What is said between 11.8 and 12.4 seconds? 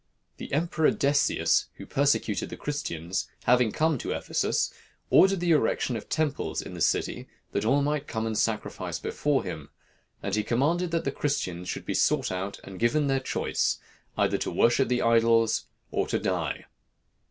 be sought